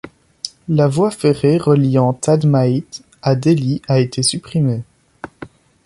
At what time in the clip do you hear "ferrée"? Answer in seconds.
1.11-1.59